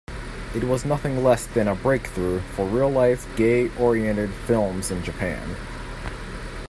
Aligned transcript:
It 0.55 0.63
was 0.63 0.83
nothing 0.83 1.23
less 1.23 1.45
than 1.45 1.67
a 1.67 1.75
breakthrough 1.75 2.39
for 2.39 2.65
real 2.65 2.89
life 2.89 3.27
gay-oriented 3.37 4.31
films 4.31 4.89
in 4.89 5.03
Japan. 5.03 5.55